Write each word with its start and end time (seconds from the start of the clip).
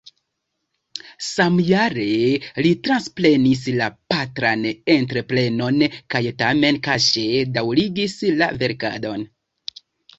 Samjare 1.25 2.05
li 2.67 2.71
transprenis 2.87 3.63
la 3.83 3.91
patran 4.15 4.67
entreprenon 4.97 5.81
kaj 6.17 6.25
tamen 6.43 6.85
kaŝe 6.91 7.31
daŭrigis 7.61 8.21
la 8.43 8.53
verkadon. 8.67 9.33